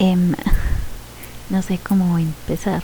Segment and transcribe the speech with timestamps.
[0.00, 0.34] Em,
[1.50, 2.82] no sé cómo empezar.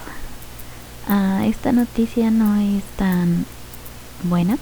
[1.09, 3.47] Ah, esta noticia no es tan
[4.25, 4.59] buena,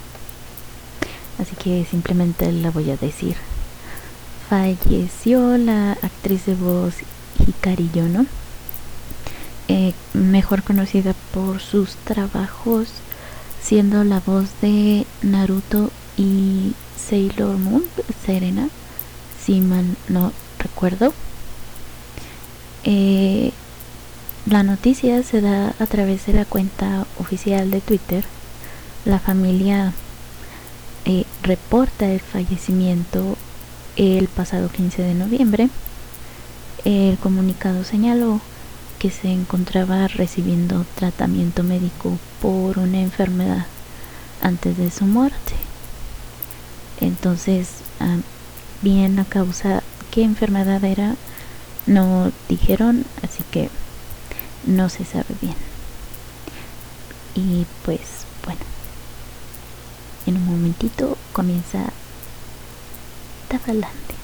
[1.39, 3.37] así que simplemente la voy a decir.
[4.51, 6.95] Falleció la actriz de voz
[7.47, 8.27] Hikari Yono,
[9.69, 12.89] eh, mejor conocida por sus trabajos
[13.63, 17.85] siendo la voz de Naruto y Sailor Moon,
[18.27, 18.69] Serena,
[19.43, 21.15] si no recuerdo.
[22.85, 23.53] Eh,
[24.47, 28.25] la noticia se da a través de la cuenta oficial de Twitter.
[29.05, 29.93] La familia
[31.05, 33.37] eh, reporta el fallecimiento
[33.97, 35.69] el pasado 15 de noviembre.
[36.85, 38.41] El comunicado señaló
[38.99, 43.67] que se encontraba recibiendo tratamiento médico por una enfermedad
[44.43, 45.55] antes de su muerte.
[47.01, 47.69] Entonces,
[48.01, 48.17] ah,
[48.81, 51.17] bien a causa qué enfermedad era,
[51.87, 53.69] no dijeron, así que
[54.67, 55.57] no se sabe bien.
[57.35, 58.61] Y pues bueno,
[60.27, 61.93] en un momentito comienza
[63.49, 64.15] Tafalante.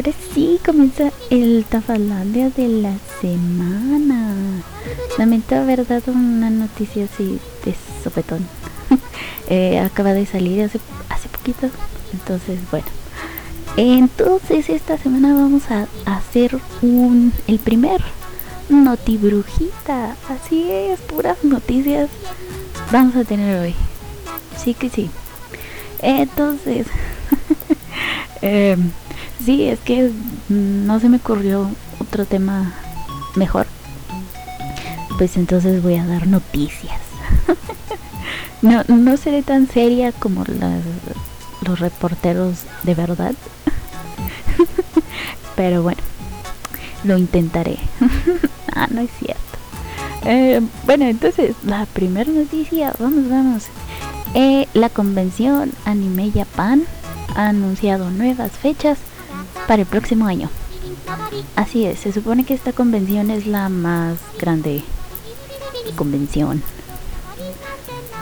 [0.00, 4.62] Ahora sí comienza el Tafalandia de la semana.
[5.18, 8.46] Lamento haber dado una noticia así de sopetón.
[9.52, 10.78] Eh, acaba de salir hace,
[11.08, 11.68] hace poquito.
[12.12, 12.86] Entonces, bueno.
[13.76, 18.00] Entonces esta semana vamos a hacer un el primer
[18.70, 20.16] notibrujita.
[20.30, 22.08] Así es, puras noticias
[22.90, 23.74] vamos a tener hoy.
[24.56, 25.10] Sí que sí.
[26.00, 26.86] Entonces,
[28.42, 28.76] eh,
[29.44, 30.10] sí, es que
[30.48, 31.70] no se me ocurrió
[32.00, 32.72] otro tema
[33.36, 33.66] mejor.
[35.18, 36.98] Pues entonces voy a dar noticias.
[38.62, 40.82] no, no seré tan seria como las,
[41.66, 43.34] los reporteros de verdad.
[45.56, 46.00] Pero bueno,
[47.04, 47.78] lo intentaré.
[48.74, 49.40] ah, no es cierto.
[50.24, 53.64] Eh, bueno, entonces, la primera noticia, vamos, vamos.
[54.34, 56.84] Eh, la convención Anime Japan
[57.34, 58.98] ha anunciado nuevas fechas
[59.66, 60.50] para el próximo año.
[61.56, 64.82] Así es, se supone que esta convención es la más grande
[65.96, 66.62] convención.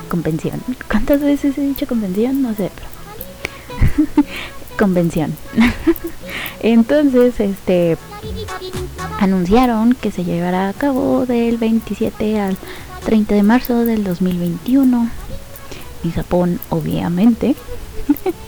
[0.09, 0.63] Convención.
[0.89, 2.43] ¿Cuántas veces he dicho convención?
[2.43, 4.25] No sé, pero
[4.79, 5.37] convención.
[6.61, 7.99] Entonces, este
[9.21, 12.57] anunciaron que se llevará a cabo del 27 al
[13.05, 15.11] 30 de marzo del 2021
[16.05, 17.55] en Japón, obviamente.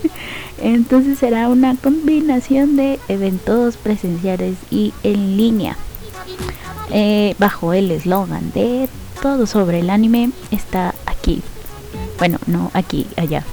[0.61, 5.77] Entonces será una combinación de eventos presenciales y en línea.
[6.93, 8.89] Eh, bajo el eslogan de
[9.23, 11.43] todo sobre el anime está aquí.
[12.19, 13.45] Bueno, no aquí, allá.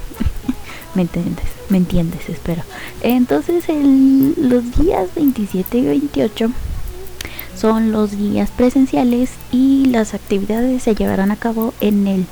[0.94, 1.46] ¿Me entiendes?
[1.68, 2.28] ¿Me entiendes?
[2.28, 2.62] Espero.
[3.02, 6.50] Entonces los días 27 y 28
[7.56, 12.26] son los días presenciales y las actividades se llevarán a cabo en el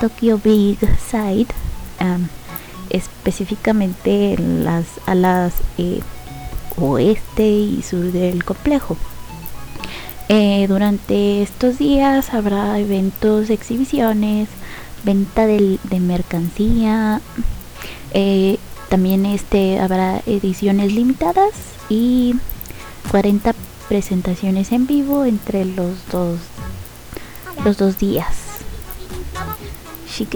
[0.00, 0.78] Tokyo Big
[1.10, 1.46] Side,
[2.90, 6.00] específicamente en las alas eh,
[6.76, 8.96] oeste y sur del complejo.
[10.28, 14.48] Eh, durante estos días habrá eventos, exhibiciones,
[15.04, 17.20] venta de, mercancía.
[18.12, 18.58] Eh,
[18.88, 21.52] también este habrá ediciones limitadas
[21.88, 22.34] y
[23.10, 23.54] 40
[23.88, 26.38] presentaciones en vivo entre los dos
[27.64, 28.46] los dos días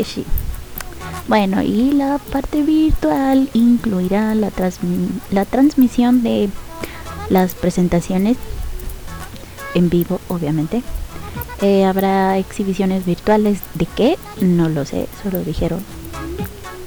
[0.05, 0.25] sí.
[1.29, 4.51] Bueno, y la parte virtual incluirá la,
[5.31, 6.49] la transmisión de
[7.29, 8.37] las presentaciones
[9.75, 10.83] en vivo, obviamente.
[11.63, 15.81] Eh, habrá exhibiciones virtuales de qué, no lo sé, solo dijeron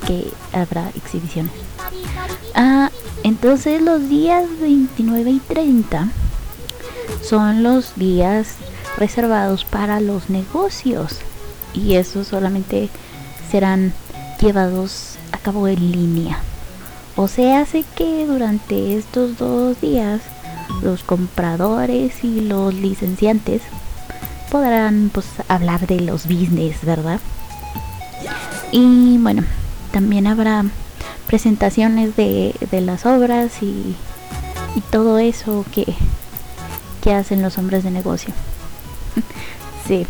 [0.07, 1.53] que habrá exhibiciones.
[2.55, 2.89] Ah,
[3.23, 6.09] entonces los días 29 y 30
[7.21, 8.55] son los días
[8.97, 11.19] reservados para los negocios
[11.73, 12.89] y eso solamente
[13.49, 13.93] serán
[14.43, 16.39] llevados a cabo en línea.
[17.15, 20.21] O sea, hace que durante estos dos días
[20.81, 23.61] los compradores y los licenciantes
[24.51, 27.19] podrán pues hablar de los business, ¿verdad?
[28.71, 29.43] Y bueno,
[29.91, 30.65] también habrá
[31.27, 33.95] presentaciones de, de las obras y,
[34.75, 35.95] y todo eso que,
[37.01, 38.33] que hacen los hombres de negocio.
[39.87, 40.05] sí,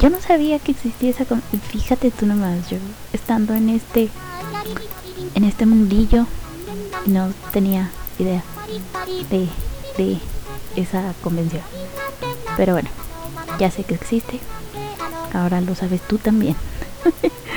[0.00, 1.24] Yo no sabía que existía esa...
[1.70, 2.76] Fíjate tú nomás, yo
[3.12, 4.08] estando en este...
[5.34, 6.26] En este mundillo,
[7.06, 8.42] no tenía idea
[9.30, 9.48] de,
[9.96, 10.18] de
[10.76, 11.62] esa convención.
[12.56, 12.88] Pero bueno,
[13.58, 14.40] ya sé que existe.
[15.32, 16.56] Ahora lo sabes tú también.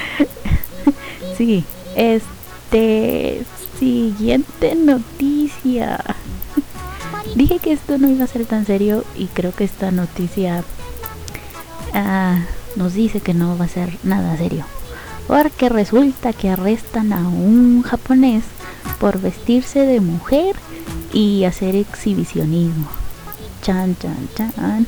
[1.37, 1.63] sí,
[1.95, 3.43] este
[3.79, 6.03] siguiente noticia.
[7.35, 10.63] Dije que esto no iba a ser tan serio y creo que esta noticia
[11.93, 12.39] ah,
[12.75, 14.65] nos dice que no va a ser nada serio.
[15.27, 18.43] Porque resulta que arrestan a un japonés
[18.99, 20.55] por vestirse de mujer
[21.13, 22.87] y hacer exhibicionismo.
[23.61, 24.87] Chan, chan, chan.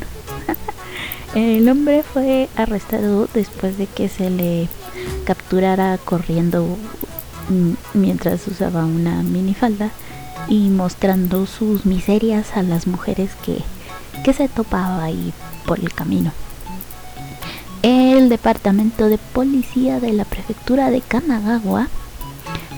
[1.36, 4.70] El hombre fue arrestado después de que se le
[5.26, 6.78] capturara corriendo
[7.94, 9.90] mientras usaba una minifalda
[10.48, 13.60] y mostrando sus miserias a las mujeres que,
[14.24, 15.34] que se topaba ahí
[15.66, 16.32] por el camino.
[17.84, 21.90] El departamento de policía de la prefectura de Kanagawa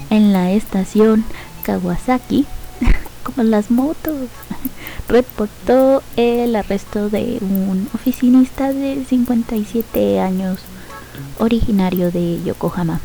[0.10, 1.24] en la estación
[1.62, 2.48] Kawasaki,
[3.24, 4.16] como las motos,
[5.08, 10.58] reportó el arresto de un oficinista de 57 años
[11.38, 13.00] originario de Yokohama.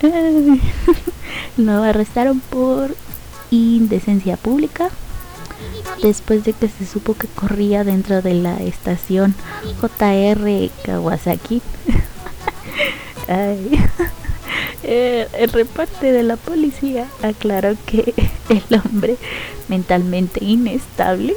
[1.58, 2.96] Lo arrestaron por
[3.50, 4.88] indecencia pública
[6.02, 9.34] después de que se supo que corría dentro de la estación
[9.80, 11.62] JR Kawasaki.
[14.84, 18.14] Eh, el reporte de la policía aclaró que
[18.48, 19.16] el hombre
[19.68, 21.36] mentalmente inestable.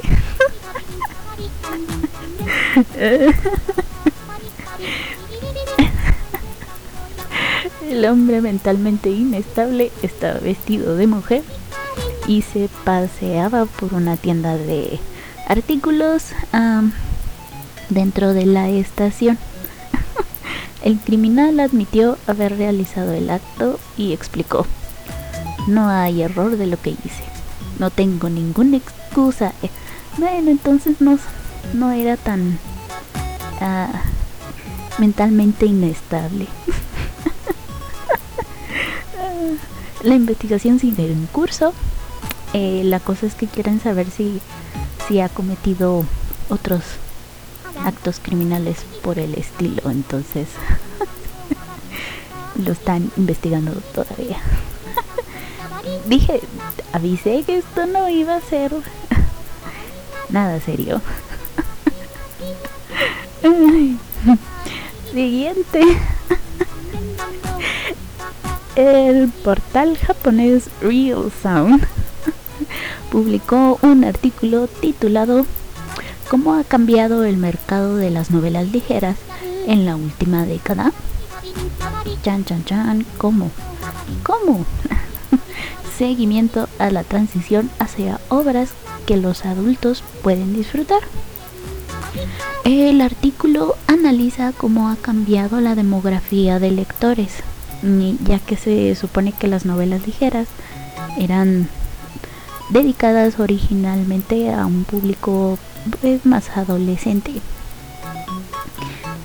[7.88, 11.44] El hombre mentalmente inestable estaba vestido de mujer
[12.26, 14.98] y se paseaba por una tienda de
[15.48, 16.32] artículos
[17.88, 19.38] dentro de la estación.
[20.82, 24.66] El criminal admitió haber realizado el acto y explicó,
[25.66, 27.24] no hay error de lo que hice,
[27.78, 29.52] no tengo ninguna excusa.
[29.62, 29.70] Eh,
[30.18, 31.18] bueno, entonces no,
[31.74, 32.58] no era tan
[33.60, 34.02] ah,
[34.98, 36.46] mentalmente inestable.
[40.02, 41.74] La investigación sigue en curso.
[42.58, 44.40] Eh, la cosa es que quieren saber si,
[45.06, 46.06] si ha cometido
[46.48, 46.80] otros
[47.84, 49.90] actos criminales por el estilo.
[49.90, 50.48] Entonces
[52.64, 54.38] lo están investigando todavía.
[56.06, 56.40] Dije,
[56.94, 58.72] avisé que esto no iba a ser
[60.30, 61.02] nada serio.
[65.12, 65.82] Siguiente.
[68.76, 71.86] El portal japonés Real Sound
[73.10, 75.46] publicó un artículo titulado
[76.28, 79.16] ¿Cómo ha cambiado el mercado de las novelas ligeras
[79.66, 80.92] en la última década?
[82.22, 83.50] Chan chan chan, ¿cómo?
[84.24, 84.66] ¿Cómo?
[85.98, 88.70] Seguimiento a la transición hacia obras
[89.06, 91.00] que los adultos pueden disfrutar.
[92.64, 97.42] El artículo analiza cómo ha cambiado la demografía de lectores
[98.24, 100.48] ya que se supone que las novelas ligeras
[101.18, 101.68] eran
[102.70, 105.58] dedicadas originalmente a un público
[106.00, 107.32] pues, más adolescente.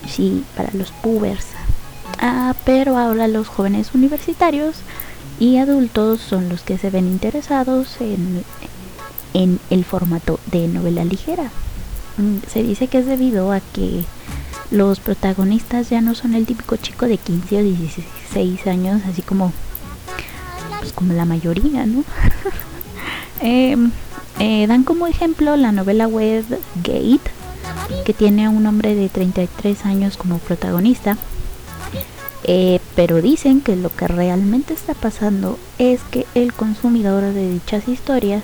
[0.08, 1.46] Sí, para los pubers.
[2.20, 4.76] Ah, pero ahora los jóvenes universitarios
[5.40, 8.44] y adultos son los que se ven interesados en,
[9.34, 11.50] en el formato de novela ligera.
[12.18, 14.04] Mm, se dice que es debido a que
[14.70, 19.52] los protagonistas ya no son el típico chico de 15 o 16 años, así como,
[20.80, 22.04] pues como la mayoría, ¿no?
[23.42, 23.92] Em,
[24.40, 26.46] eh, dan como ejemplo la novela web
[26.84, 27.32] Gate,
[28.06, 31.18] que tiene a un hombre de 33 años como protagonista.
[32.44, 37.88] Eh, pero dicen que lo que realmente está pasando es que el consumidor de dichas
[37.88, 38.44] historias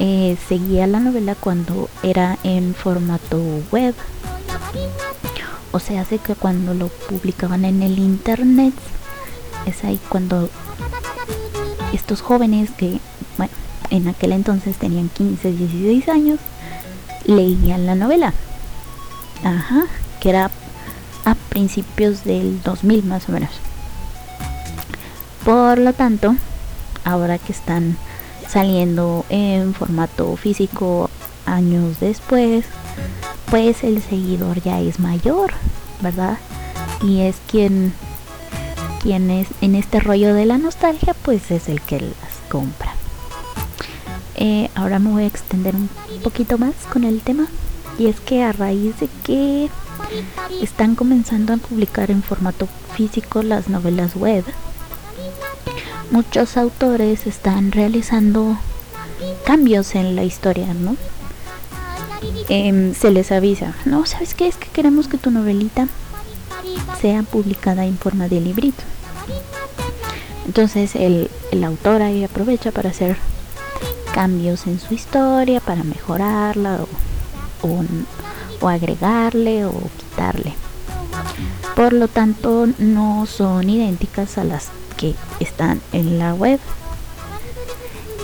[0.00, 3.38] eh, seguía la novela cuando era en formato
[3.70, 3.94] web
[5.72, 8.74] o sea, hace que cuando lo publicaban en el internet,
[9.66, 10.50] es ahí cuando
[11.94, 13.00] estos jóvenes que,
[13.92, 16.40] en aquel entonces tenían 15, 16 años,
[17.26, 18.32] leían la novela.
[19.44, 19.84] Ajá,
[20.18, 20.50] que era
[21.26, 23.50] a principios del 2000 más o menos.
[25.44, 26.34] Por lo tanto,
[27.04, 27.98] ahora que están
[28.48, 31.10] saliendo en formato físico
[31.44, 32.64] años después,
[33.50, 35.52] pues el seguidor ya es mayor,
[36.00, 36.38] ¿verdad?
[37.02, 37.92] Y es quien,
[39.02, 42.94] quien es en este rollo de la nostalgia, pues es el que las compra.
[44.44, 45.88] Eh, ahora me voy a extender un
[46.24, 47.46] poquito más con el tema.
[47.96, 49.68] y es que a raíz de que
[50.60, 54.44] están comenzando a publicar en formato físico las novelas web,
[56.10, 58.58] muchos autores están realizando
[59.44, 60.96] cambios en la historia, ¿no?
[62.48, 64.48] Em, se les avisa, no, ¿sabes qué?
[64.48, 65.86] Es que queremos que tu novelita
[67.00, 68.82] sea publicada en forma de librito.
[70.46, 71.30] Entonces el,
[71.64, 73.16] autor ahí aprovecha para hacer
[74.12, 76.80] cambios en su historia, para mejorarla
[78.60, 80.54] o agregarle o quitarle.
[81.74, 86.60] Por lo tanto, no son idénticas a las que están en la web.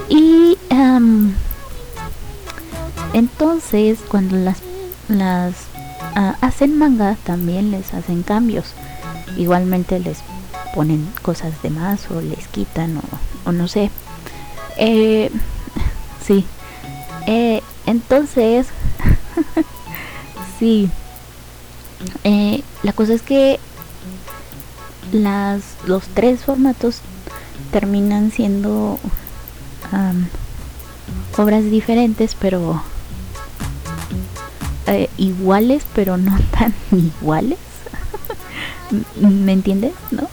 [0.08, 0.56] Y
[3.12, 4.58] entonces, cuando las,
[5.08, 5.54] las
[6.14, 8.74] ah, hacen manga, también les hacen cambios.
[9.36, 10.18] Igualmente les
[10.74, 13.00] ponen cosas de más o les quitan
[13.44, 13.90] o, no sé.
[14.76, 15.30] Eh,
[16.28, 16.44] sí.
[17.26, 18.68] Eh, entonces,
[20.58, 20.90] sí.
[22.22, 23.58] Eh, la cosa es que
[25.10, 27.00] las, los tres formatos
[27.72, 29.00] terminan siendo
[31.36, 32.82] obras diferentes, pero
[34.86, 37.58] eh, iguales, pero no tan iguales.
[39.20, 39.92] ¿Me entiendes?
[40.10, 40.28] ¿No?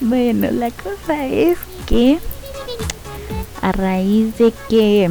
[0.00, 2.18] bueno, la cosa es que
[3.62, 5.10] a raíz de que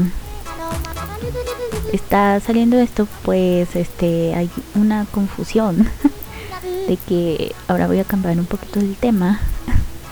[1.94, 5.88] está saliendo esto, pues este hay una confusión
[6.88, 9.40] de que ahora voy a cambiar un poquito el tema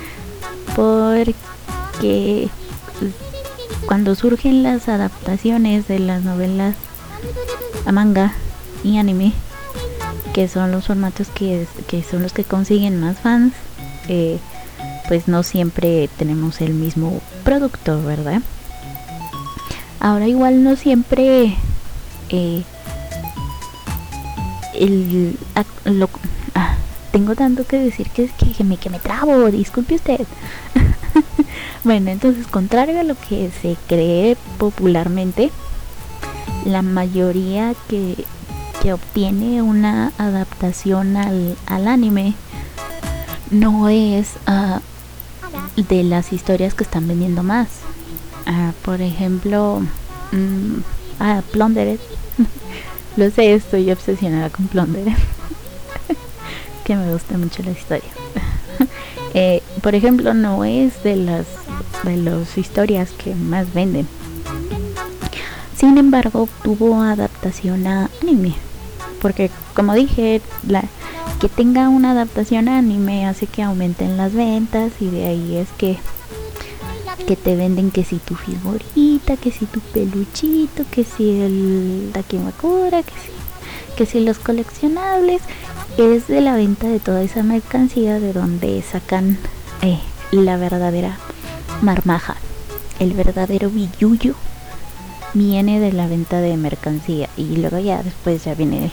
[0.75, 2.50] porque
[3.86, 6.75] cuando surgen las adaptaciones de las novelas
[7.86, 8.34] a manga
[8.84, 9.34] y anime,
[10.34, 11.68] que son los formatos que,
[12.10, 13.54] son los que consiguen más fans,
[14.08, 14.39] eh,
[15.08, 18.42] pues no siempre tenemos el mismo producto, ¿verdad?
[20.02, 21.56] Ahora igual no siempre
[22.30, 22.64] eh,
[24.74, 25.38] el,
[25.86, 26.10] lo,
[26.56, 26.75] ah,
[27.12, 30.25] tengo tanto que decir que, que, que, me, que me trabo, disculpe usted.
[31.86, 35.52] bueno, entonces, contrario a lo que se cree popularmente,
[36.66, 38.25] la mayoría que,
[38.82, 42.34] que obtiene una adaptación al, al anime
[43.52, 44.80] no es uh,
[45.75, 47.67] de las historias que están vendiendo más.
[48.48, 49.82] Uh, por ejemplo,
[50.32, 50.77] um,
[51.20, 52.00] uh, Plundered.
[53.17, 55.13] Lo sé, estoy obsesionada con Plundered.
[56.84, 58.10] que me gusta mucho la historia.
[59.34, 61.46] eh, por ejemplo, no es de las
[62.03, 64.08] de las historias que más venden.
[65.75, 68.55] Sin embargo, tuvo adaptación a anime.
[69.22, 70.84] Porque como dije, la,
[71.39, 75.98] que tenga una adaptación anime hace que aumenten las ventas y de ahí es que
[77.27, 83.01] que te venden que si tu figurita, que si tu peluchito, que si el Dakimakura,
[83.01, 85.42] que si, que si los coleccionables,
[85.98, 89.38] es de la venta de toda esa mercancía de donde sacan
[89.82, 90.00] eh,
[90.32, 91.18] la verdadera
[91.82, 92.36] marmaja,
[93.00, 94.36] el verdadero billuyo
[95.34, 98.92] viene de la venta de mercancía y luego ya después ya viene el,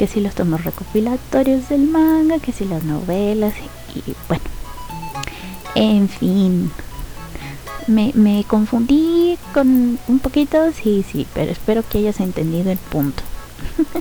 [0.00, 3.52] que si los tomos recopilatorios del manga, que si las novelas
[3.94, 4.44] y, bueno,
[5.74, 6.72] en fin.
[7.86, 13.22] Me, me confundí con un poquito, sí, sí, pero espero que hayas entendido el punto.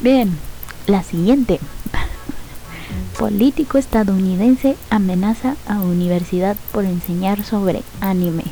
[0.00, 0.38] Bien,
[0.86, 1.60] la siguiente.
[3.18, 8.44] Político estadounidense amenaza a universidad por enseñar sobre anime.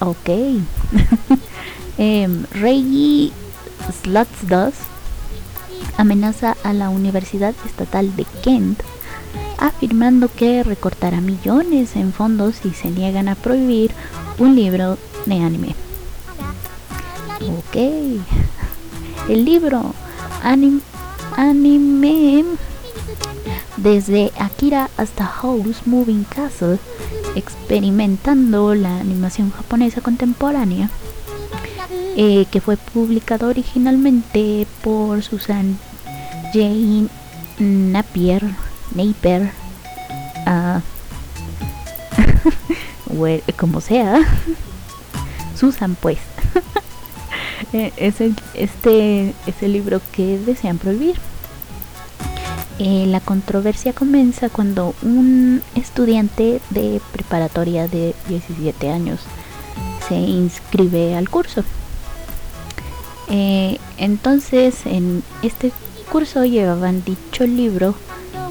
[0.00, 0.26] Ok.
[1.98, 3.32] eh, Reggie
[4.02, 4.80] Slutsdust
[5.96, 8.82] amenaza a la Universidad Estatal de Kent
[9.58, 13.92] afirmando que recortará millones en fondos si se niegan a prohibir
[14.38, 15.74] un libro de anime.
[17.58, 17.76] Ok.
[19.28, 19.94] El libro
[20.42, 20.80] anime,
[21.36, 22.44] anime
[23.76, 26.78] desde Akira hasta House Moving Castle
[27.34, 30.90] experimentando la animación japonesa contemporánea,
[32.16, 35.78] eh, que fue publicado originalmente por Susan
[36.52, 37.08] Jane
[37.58, 38.42] Napier,
[38.94, 39.50] Napier,
[43.08, 44.20] uh, como sea,
[45.58, 46.18] Susan pues.
[47.72, 51.16] Eh, es el, este es el libro que desean prohibir.
[52.78, 59.20] Eh, la controversia comienza cuando un estudiante de preparatoria de 17 años
[60.08, 61.64] se inscribe al curso.
[63.28, 65.72] Eh, entonces en este
[66.10, 67.94] curso llevaban dicho libro,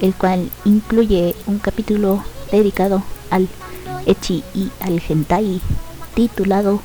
[0.02, 3.48] el cual incluye un capítulo dedicado al
[4.06, 5.62] echi y al hentai
[6.14, 6.82] titulado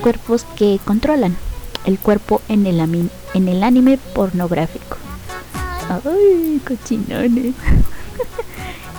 [0.00, 1.36] cuerpos que controlan
[1.84, 4.96] el cuerpo en el anime pornográfico.
[5.88, 7.54] ¡Ay, cochinones!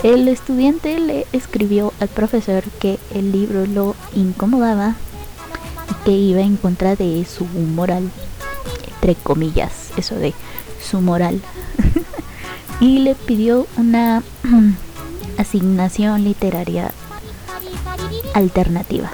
[0.03, 4.95] El estudiante le escribió al profesor que el libro lo incomodaba
[5.89, 8.11] y que iba en contra de su moral,
[9.07, 10.33] entre comillas, eso de
[10.83, 11.41] su moral.
[12.81, 14.21] y le pidió una
[15.37, 16.91] asignación literaria
[18.33, 19.11] alternativa.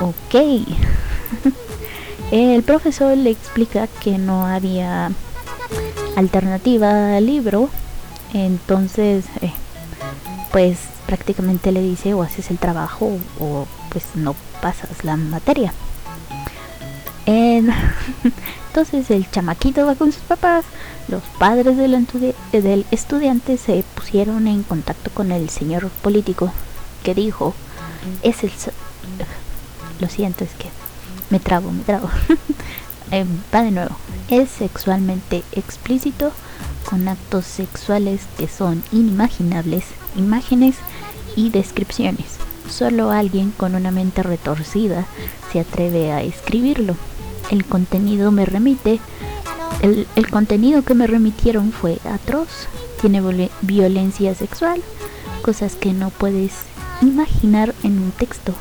[0.00, 0.34] Ok.
[2.30, 5.10] El profesor le explica que no había
[6.14, 7.70] alternativa al libro
[8.34, 9.52] entonces, eh,
[10.52, 15.72] pues prácticamente le dice o haces el trabajo o pues no pasas la materia.
[18.68, 20.64] Entonces el chamaquito va con sus papás,
[21.08, 22.06] los padres del,
[22.52, 26.52] del estudiante se pusieron en contacto con el señor político
[27.02, 27.54] que dijo,
[28.22, 28.52] es el...
[30.00, 30.68] Lo siento, es que
[31.30, 32.08] me trabo, me trabo.
[33.10, 33.96] Eh, va de nuevo,
[34.28, 36.30] es sexualmente explícito
[36.84, 40.76] con actos sexuales que son inimaginables, imágenes
[41.34, 42.36] y descripciones.
[42.68, 45.06] Solo alguien con una mente retorcida
[45.50, 46.96] se atreve a escribirlo.
[47.50, 49.00] El contenido me remite,
[49.82, 52.68] el, contenido que me remitieron fue atroz,
[53.00, 53.22] tiene
[53.62, 54.82] violencia sexual,
[55.42, 56.52] cosas que no puedes
[57.00, 58.54] imaginar en un texto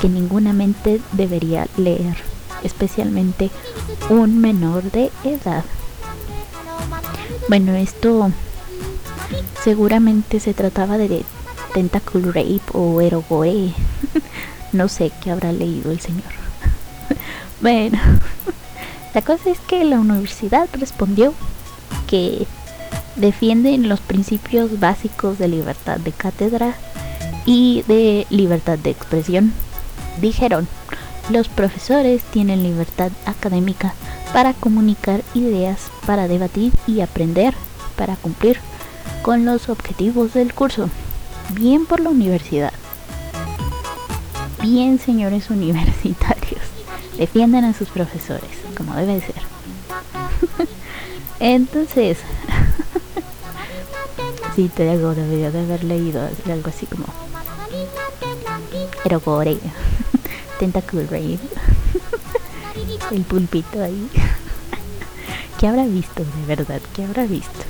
[0.00, 2.16] que ninguna mente debería leer,
[2.64, 3.50] especialmente
[4.08, 5.64] un menor de edad.
[7.48, 8.30] Bueno, esto
[9.62, 11.24] seguramente se trataba de
[11.74, 13.72] Tentacle Rape o Erogoe.
[14.72, 16.32] no sé qué habrá leído el señor.
[17.62, 17.98] bueno,
[19.14, 21.32] la cosa es que la universidad respondió
[22.06, 22.46] que
[23.16, 26.74] defienden los principios básicos de libertad de cátedra
[27.46, 29.52] y de libertad de expresión.
[30.20, 30.68] Dijeron,
[31.30, 33.94] los profesores tienen libertad académica
[34.32, 37.54] para comunicar ideas, para debatir y aprender,
[37.96, 38.58] para cumplir
[39.22, 40.88] con los objetivos del curso.
[41.50, 42.72] Bien por la universidad.
[44.62, 46.61] Bien, señores universitarios.
[47.16, 49.42] Defiendan a sus profesores, como debe ser.
[51.40, 52.18] Entonces,
[54.56, 57.04] sí, te digo, debería de haber leído algo así como
[59.04, 59.58] Erogore,
[60.58, 61.38] Tentacle Rave
[63.10, 64.08] el pulpito ahí.
[65.58, 66.80] ¿Qué habrá visto de verdad?
[66.94, 67.60] ¿Qué habrá visto?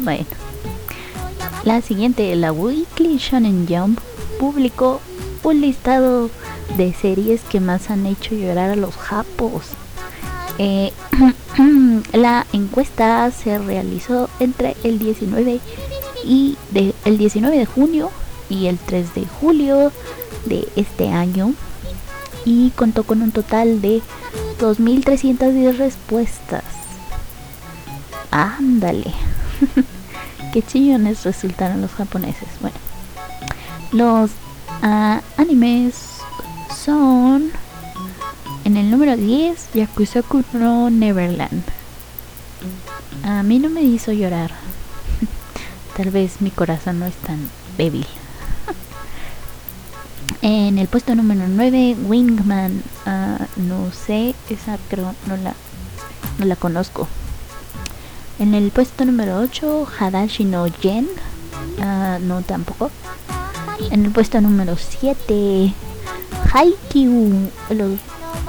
[0.00, 0.26] Bueno.
[1.64, 4.00] La siguiente, la Weekly Shonen Jump
[4.38, 5.00] publicó
[5.42, 6.30] un listado
[6.76, 9.64] de series que más han hecho llorar a los japos.
[10.58, 10.92] Eh,
[12.12, 15.60] la encuesta se realizó entre el 19
[16.24, 18.10] y de, el 19 de junio
[18.48, 19.92] y el 3 de julio
[20.44, 21.52] de este año
[22.44, 24.00] y contó con un total de
[24.60, 26.64] 2.310 respuestas.
[28.30, 29.12] Ándale.
[30.52, 32.48] Qué chillones resultaron los japoneses.
[32.60, 32.76] Bueno,
[33.92, 34.30] los
[34.82, 36.15] ah, animes
[36.86, 37.50] son
[38.64, 40.22] en el número 10 Yakuza
[40.52, 41.64] no Neverland.
[43.24, 44.52] A mí no me hizo llorar.
[45.96, 47.38] Tal vez mi corazón no es tan
[47.76, 48.06] débil.
[50.42, 52.82] En el puesto número 9, Wingman.
[53.04, 55.54] Ah, no sé, esa creo no la,
[56.38, 57.08] no la conozco.
[58.38, 61.08] En el puesto número 8, Hadashi no Gen.
[61.78, 62.92] Uh, no, tampoco.
[63.90, 65.74] En el puesto número 7,
[66.52, 67.50] Haikyuu.
[67.70, 67.98] Los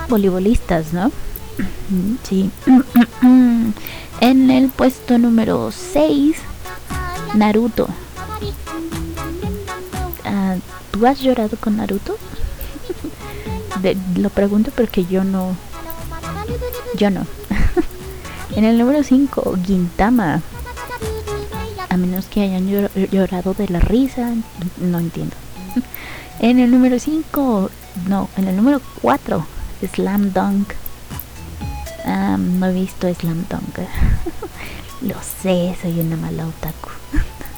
[0.09, 1.11] voleibolistas, ¿no?
[2.23, 2.51] sí.
[4.21, 6.37] en el puesto número 6,
[7.35, 7.87] Naruto.
[10.25, 10.59] Uh,
[10.91, 12.17] ¿Tú has llorado con Naruto?
[14.17, 15.55] lo pregunto porque yo no.
[16.95, 17.25] Yo no.
[18.55, 20.41] en el número 5, Gintama.
[21.89, 22.67] A menos que hayan
[23.11, 24.33] llorado de la risa,
[24.79, 25.35] no entiendo.
[26.39, 27.69] en el número 5,
[28.07, 29.45] no, en el número 4,
[29.93, 30.73] Slam Dunk.
[32.05, 33.79] no he visto Slam Dunk.
[35.01, 36.89] Lo sé, soy una mala otaku.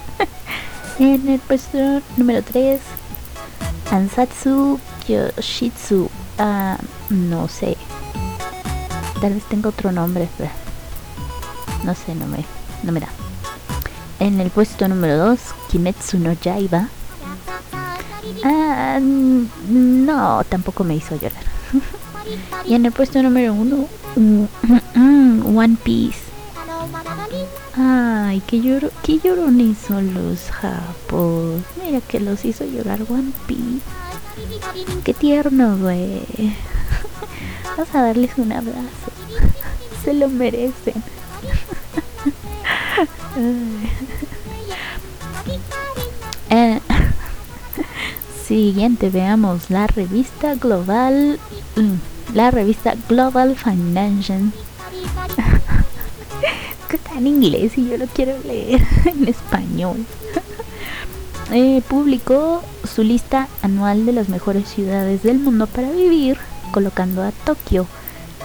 [0.99, 2.81] en el puesto número 3,
[3.91, 6.09] Ansatsu Kyoshitsu.
[6.37, 6.77] Ah,
[7.09, 7.77] no sé.
[9.21, 10.49] Tal vez tenga otro nombre, pero
[11.83, 12.45] no sé, no me,
[12.83, 13.09] no me da.
[14.19, 16.89] En el puesto número 2, Kimetsu no Yaiba.
[18.43, 21.43] Ah, no, tampoco me hizo llorar.
[22.65, 23.87] y en el puesto número 1,
[25.55, 26.19] One Piece.
[27.75, 31.61] Ay, que lloro, que llorones son los japos.
[31.83, 33.81] Mira que los hizo llorar One Piece.
[35.03, 36.23] Qué tierno, güey.
[37.77, 39.11] Vamos a darles un abrazo.
[40.03, 40.95] Se lo merecen.
[46.51, 46.78] Eh,
[48.49, 51.39] siguiente, veamos la revista global.
[51.75, 54.41] Mm, la revista Global Financial.
[56.89, 60.05] que está en inglés y yo lo quiero leer en español.
[61.51, 66.37] Eh, publicó su lista anual de las mejores ciudades del mundo para vivir,
[66.71, 67.87] colocando a Tokio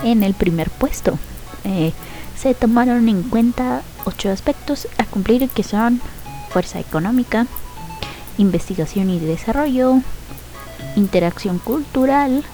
[0.03, 1.19] en el primer puesto.
[1.65, 1.93] Eh,
[2.35, 6.01] se tomaron en cuenta ocho aspectos a cumplir que son
[6.49, 7.47] fuerza económica,
[8.39, 10.01] investigación y desarrollo,
[10.97, 12.45] interacción cultural,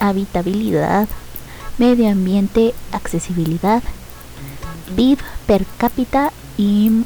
[0.00, 1.08] habitabilidad,
[1.78, 3.82] medio ambiente, accesibilidad,
[4.96, 7.04] PIB per cápita y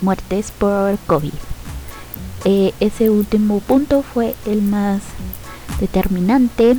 [0.00, 1.32] muertes por COVID.
[2.44, 5.02] Eh, ese último punto fue el más
[5.80, 6.76] determinante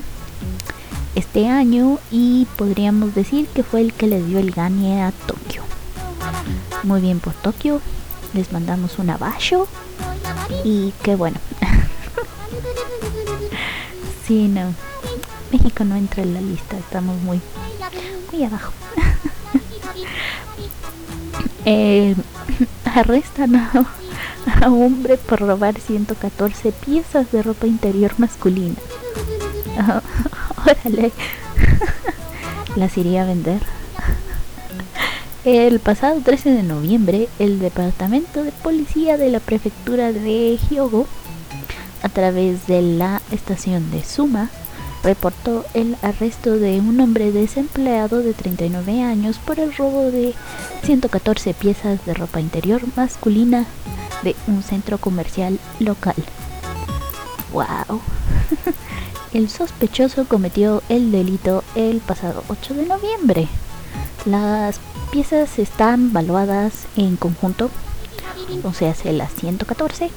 [1.16, 5.64] este año y podríamos decir que fue el que le dio el gane a Tokio.
[6.84, 7.82] Muy bien por Tokio,
[8.34, 9.68] les mandamos un abajo
[10.64, 11.38] y qué bueno.
[14.28, 14.74] sí, no.
[15.52, 17.42] México no entra en la lista, estamos muy,
[18.32, 18.72] muy abajo.
[21.66, 22.16] eh,
[22.86, 23.72] arrestan a,
[24.62, 28.76] a hombre por robar 114 piezas de ropa interior masculina.
[30.66, 31.12] órale.
[32.76, 33.62] Las iría a vender.
[35.52, 41.08] El pasado 13 de noviembre, el Departamento de Policía de la Prefectura de Hyogo,
[42.04, 44.52] a través de la estación de Suma,
[45.04, 50.36] reportó el arresto de un hombre desempleado de 39 años por el robo de
[50.84, 53.66] 114 piezas de ropa interior masculina
[54.22, 56.14] de un centro comercial local.
[57.52, 58.00] ¡Wow!
[59.34, 63.48] El sospechoso cometió el delito el pasado 8 de noviembre.
[64.26, 64.80] Las
[65.12, 67.70] piezas están valuadas en conjunto,
[68.64, 70.10] o sea, las 114,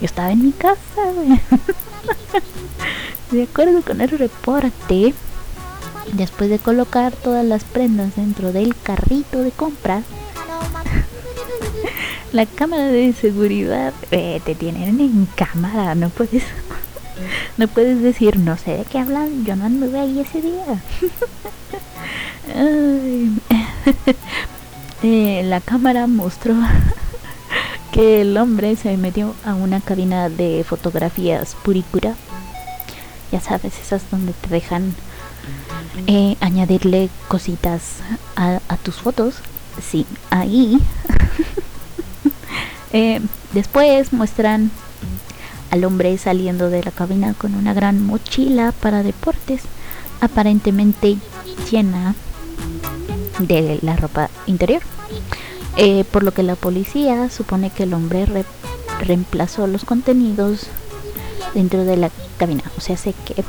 [0.00, 0.78] Yo estaba en mi casa,
[3.30, 5.12] De acuerdo con el reporte,
[6.12, 10.04] después de colocar todas las prendas dentro del carrito de compras,
[12.32, 16.44] la cámara de seguridad eh, te tienen en cámara, no puedes
[17.58, 20.82] no puedes decir, no sé de qué hablan, yo no anduve ahí ese día.
[25.04, 26.54] Eh, la cámara mostró
[27.98, 32.14] el hombre se metió a una cabina de fotografías puricura.
[33.32, 34.94] Ya sabes, esas donde te dejan
[36.06, 37.96] eh, añadirle cositas
[38.36, 39.34] a, tus fotos.
[39.82, 40.80] Sí, ahí.
[42.94, 43.20] Eh,
[43.52, 44.70] después muestran
[45.70, 49.60] al hombre saliendo de la cabina con una gran mochila para deportes,
[50.22, 51.18] aparentemente
[51.70, 52.14] llena
[53.40, 54.80] de la ropa interior.
[55.80, 58.26] Eh, por lo que la policía supone que el hombre
[58.98, 60.66] reemplazó los contenidos
[61.54, 62.64] dentro de la cabina.
[62.76, 63.44] O sea, sé que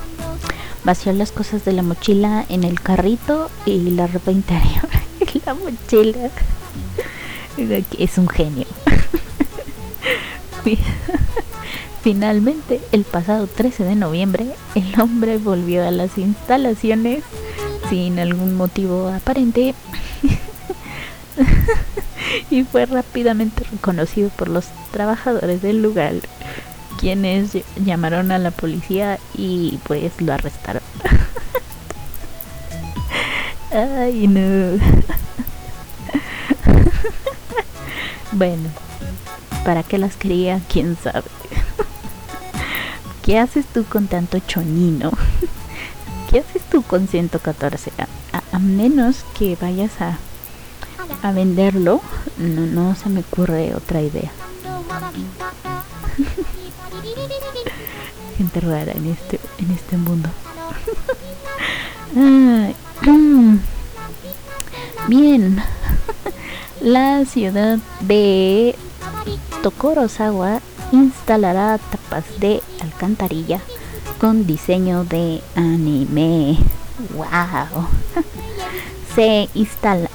[0.83, 4.87] vació las cosas de la mochila en el carrito y la ropa interior
[5.19, 6.29] en la mochila.
[7.97, 8.67] Es un genio.
[12.03, 17.23] Finalmente, el pasado 13 de noviembre, el hombre volvió a las instalaciones
[17.89, 19.73] sin algún motivo aparente
[22.49, 26.13] y fue rápidamente reconocido por los trabajadores del lugar,
[26.99, 30.83] quienes llamaron a la policía y pues lo arrestaron.
[33.71, 34.41] Ay, no.
[38.31, 38.69] bueno,
[39.63, 40.59] ¿para qué las quería?
[40.67, 41.29] ¿Quién sabe?
[43.23, 45.11] ¿Qué haces tú con tanto chonino?
[46.31, 47.91] ¿Qué haces tú con 114?
[48.51, 50.17] A, menos que vayas a,
[51.21, 52.01] a venderlo,
[52.39, 54.31] no, no se me ocurre otra idea.
[58.37, 60.29] Gente rara en este, en este mundo.
[65.07, 65.61] Bien,
[66.81, 68.75] la ciudad de
[69.61, 73.59] Tokorozawa instalará tapas de alcantarilla
[74.19, 76.57] con diseño de anime.
[77.15, 77.87] ¡Wow!
[79.19, 79.49] Se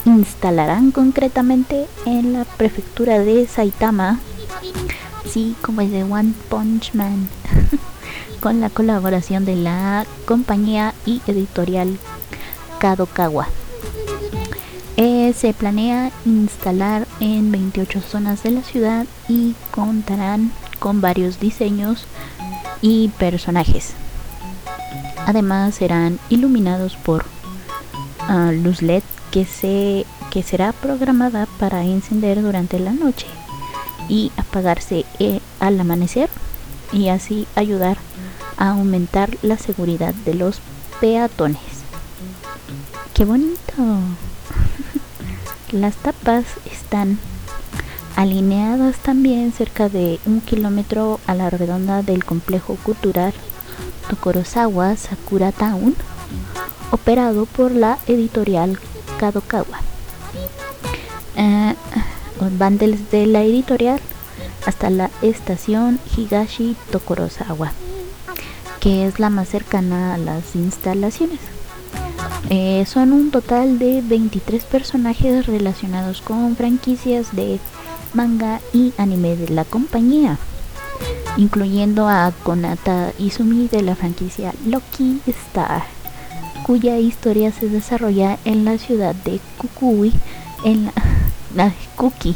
[0.06, 4.18] instalarán concretamente en la prefectura de Saitama,
[5.30, 7.28] sí, como es de One Punch Man,
[8.40, 11.98] con la colaboración de la compañía y editorial
[12.78, 13.48] Kadokawa.
[14.96, 22.06] Eh, se planea instalar en 28 zonas de la ciudad y contarán con varios diseños
[22.80, 23.92] y personajes.
[25.26, 27.34] Además serán iluminados por
[28.52, 33.26] luz LED que, se, que será programada para encender durante la noche
[34.08, 36.28] y apagarse eh, al amanecer
[36.92, 37.96] y así ayudar
[38.56, 40.60] a aumentar la seguridad de los
[41.00, 41.60] peatones.
[43.12, 43.72] ¡Qué bonito!
[45.72, 47.18] Las tapas están
[48.16, 53.32] alineadas también cerca de un kilómetro a la redonda del complejo cultural
[54.08, 55.96] Tokorozawa Sakura Town,
[56.94, 58.78] operado por la editorial
[59.18, 59.80] Kadokawa.
[61.37, 61.74] Eh,
[62.59, 64.00] van desde la editorial
[64.64, 67.72] hasta la estación Higashi Tokorozawa,
[68.80, 71.40] que es la más cercana a las instalaciones.
[72.48, 77.59] Eh, son un total de 23 personajes relacionados con franquicias de
[78.12, 80.38] manga y anime de la compañía,
[81.37, 85.93] incluyendo a Konata Izumi de la franquicia Loki Star,
[86.64, 90.12] cuya historia se desarrolla en la ciudad de Kukui,
[90.64, 90.92] en la,
[91.55, 92.35] la Kuki.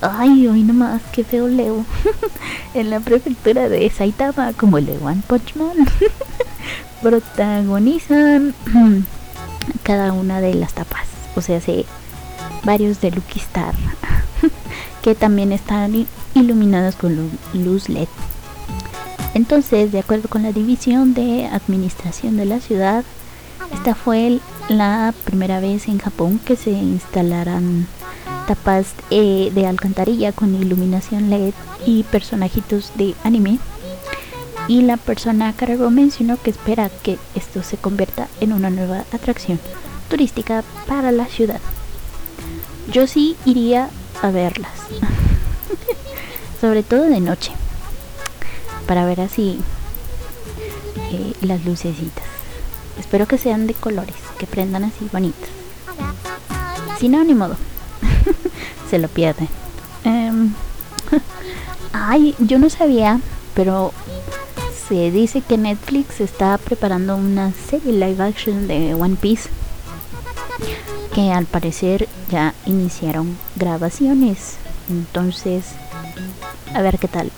[0.00, 1.84] Ay, hoy nomás, qué feo leo.
[2.74, 5.76] en la prefectura de Saitama, como el de One Punch Man.
[7.02, 8.54] Protagonizan
[9.82, 11.06] cada una de las tapas.
[11.34, 11.84] O sea, sí,
[12.64, 13.74] varios de Lucky Star
[15.06, 18.08] que también están iluminados con luz LED.
[19.34, 23.04] Entonces, de acuerdo con la división de administración de la ciudad,
[23.72, 27.86] esta fue la primera vez en Japón que se instalarán
[28.46, 33.58] tapas eh, de alcantarilla con iluminación LED y personajitos de anime
[34.68, 39.04] y la persona a cargo mencionó que espera que esto se convierta en una nueva
[39.12, 39.60] atracción
[40.08, 41.60] turística para la ciudad.
[42.92, 43.90] Yo sí iría
[44.22, 44.72] a verlas,
[46.60, 47.52] sobre todo de noche,
[48.86, 49.58] para ver así
[51.12, 52.24] eh, las lucecitas.
[52.98, 55.48] Espero que sean de colores, que prendan así bonitas.
[56.98, 57.56] Si no, ni modo,
[58.90, 59.48] se lo pierden.
[60.04, 60.52] Em,
[61.92, 63.20] ay, yo no sabía,
[63.54, 63.92] pero
[64.88, 69.50] se dice que Netflix está preparando una serie live action de One Piece
[71.16, 74.56] que al parecer ya iniciaron grabaciones.
[74.90, 75.64] Entonces,
[76.74, 77.32] a ver qué tal.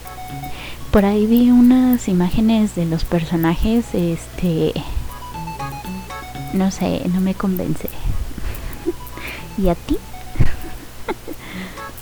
[0.90, 4.72] Por ahí vi unas imágenes de los personajes, este
[6.52, 7.88] no sé, no me convence.
[9.56, 9.96] ¿Y a ti?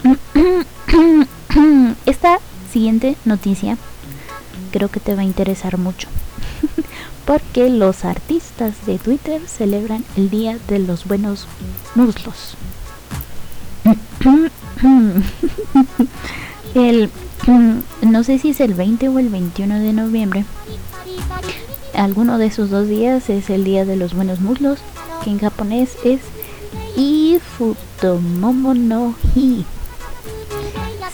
[2.07, 2.39] Esta
[2.73, 3.79] siguiente noticia
[4.71, 6.09] creo que te va a interesar mucho.
[7.25, 11.47] Porque los artistas de Twitter celebran el Día de los Buenos
[11.95, 12.57] Muslos.
[16.75, 17.11] el,
[18.03, 20.45] no sé si es el 20 o el 21 de noviembre.
[21.97, 24.81] Alguno de esos dos días es el Día de los Buenos Muslos,
[25.25, 26.21] que en japonés es
[26.95, 29.65] Ifutomomo no Hi.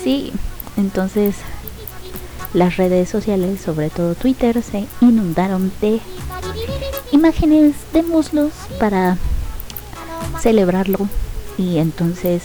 [0.02, 0.32] Sí,
[0.76, 1.36] entonces
[2.52, 6.00] las redes sociales, sobre todo Twitter, se inundaron de
[7.12, 9.18] imágenes de muslos para
[10.40, 11.08] celebrarlo.
[11.58, 12.42] Y entonces,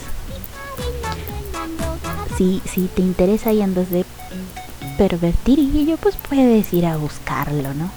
[2.37, 4.05] si, si te interesa y andas de
[4.99, 7.89] pervertir y yo pues puedes ir a buscarlo, ¿no?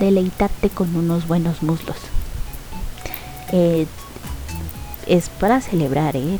[0.00, 1.96] Deleitarte con unos buenos muslos.
[3.52, 3.86] Eh,
[5.06, 6.38] es para celebrar, ¿eh?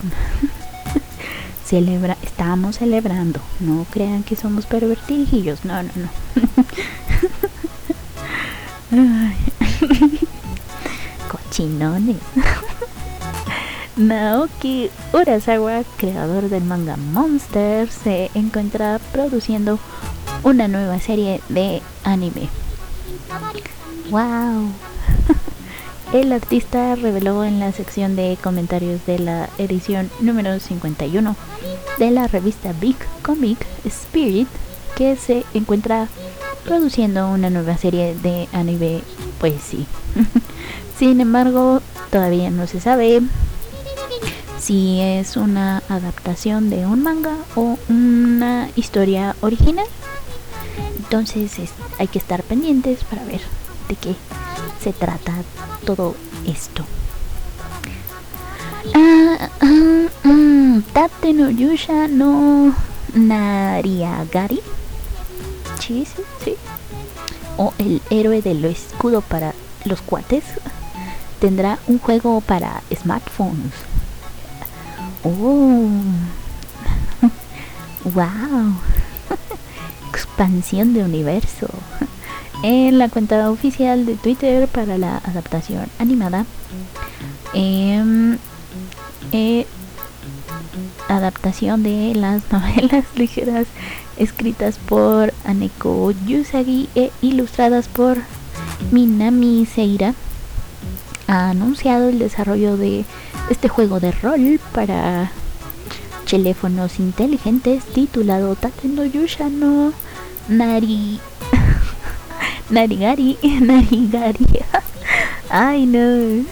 [1.64, 3.40] celebra, estamos celebrando.
[3.60, 5.64] No crean que somos pervertijillos.
[5.64, 6.08] No, no, no.
[11.30, 12.16] Cochinones.
[13.96, 19.78] Naoki Urasawa, creador del manga Monster, se encuentra produciendo
[20.42, 22.48] una nueva serie de anime.
[24.10, 24.70] ¡Wow!
[26.12, 31.34] El artista reveló en la sección de comentarios de la edición número 51
[31.98, 34.48] de la revista Big Comic Spirit
[34.96, 36.08] que se encuentra
[36.64, 39.02] produciendo una nueva serie de anime,
[39.40, 39.86] pues sí.
[40.98, 43.22] Sin embargo, todavía no se sabe
[44.60, 49.86] si es una adaptación de un manga o una historia original.
[51.02, 51.52] Entonces
[51.98, 53.40] hay que estar pendientes para ver
[53.88, 54.14] de qué
[54.80, 55.32] se trata
[55.84, 56.14] todo
[56.46, 56.84] esto.
[58.94, 62.72] Ah, ah, ah, Tate no Yusha no
[63.14, 64.60] Nariagari.
[65.80, 66.54] Sí, sí, sí.
[67.56, 70.44] O el héroe del escudo para los cuates.
[71.40, 73.72] Tendrá un juego para smartphones.
[75.24, 75.90] Oh.
[78.04, 78.76] wow.
[80.42, 81.68] Expansión de universo.
[82.64, 86.46] En la cuenta oficial de Twitter para la adaptación animada.
[87.54, 88.38] Em,
[89.32, 89.66] eh,
[91.08, 93.66] adaptación de las novelas ligeras
[94.16, 98.18] escritas por Aneko Yusagi e ilustradas por
[98.90, 100.14] Minami Seira
[101.28, 103.04] ha anunciado el desarrollo de
[103.48, 105.30] este juego de rol para
[106.28, 109.92] teléfonos inteligentes titulado Tatendo Yusha no
[110.48, 111.20] Nari
[112.70, 114.64] Narigari Narigari
[115.50, 116.44] Ay no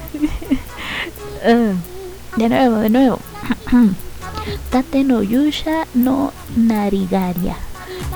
[1.45, 1.75] uh,
[2.37, 3.19] De nuevo, de nuevo
[4.71, 7.57] Tate no Yusha no Narigaria.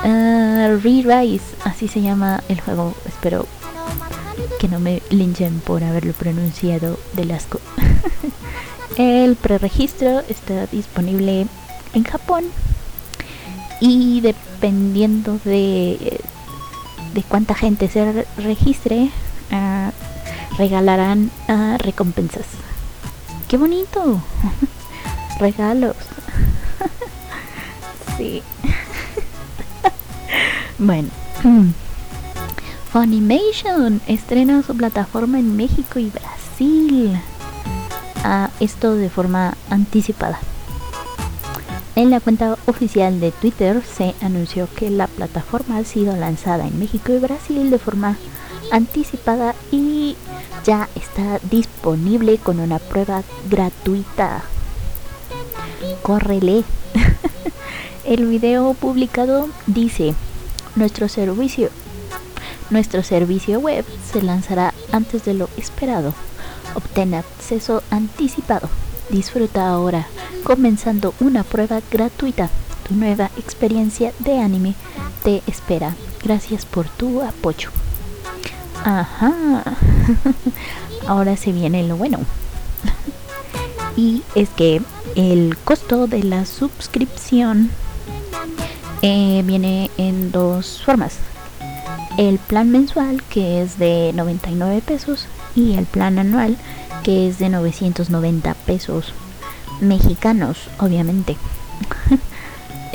[0.05, 2.95] Uh, Re-Rise, así se llama el juego.
[3.07, 3.47] Espero
[4.59, 7.61] que no me linchen por haberlo pronunciado de asco.
[8.97, 11.47] el preregistro está disponible
[11.93, 12.45] en Japón
[13.81, 16.21] y dependiendo de,
[17.13, 19.11] de cuánta gente se registre,
[19.51, 19.91] uh,
[20.57, 22.47] regalarán uh, recompensas.
[23.49, 24.21] ¡Qué bonito!
[25.39, 25.97] regalos.
[28.17, 28.43] sí.
[30.79, 31.09] bueno.
[32.93, 37.21] Funimation estrena su plataforma en México y Brasil.
[38.23, 40.39] Ah, esto de forma anticipada.
[41.97, 46.79] En la cuenta oficial de Twitter se anunció que la plataforma ha sido lanzada en
[46.79, 48.17] México y Brasil de forma
[48.73, 50.17] anticipada y
[50.65, 54.43] ya está disponible con una prueba gratuita
[56.03, 56.65] córrele.
[58.05, 60.15] El video publicado dice,
[60.77, 61.71] nuestro servicio,
[62.71, 66.13] nuestro servicio web se lanzará antes de lo esperado.
[66.75, 68.69] Obtén acceso anticipado.
[69.11, 70.07] Disfruta ahora,
[70.45, 72.51] comenzando una prueba gratuita.
[72.89, 74.75] Tu nueva experiencia de anime
[75.23, 75.95] te espera.
[76.23, 77.71] Gracias por tu apoyo.
[78.85, 79.63] Ajá.
[81.07, 82.19] Ahora se viene lo bueno.
[83.97, 84.83] y es que
[85.17, 87.71] el costo de la suscripción
[89.03, 91.19] eh, viene en dos formas.
[92.17, 96.57] El plan mensual que es de 99 pesos y el plan anual
[97.05, 99.13] que es de 990 pesos
[99.81, 101.37] mexicanos, obviamente.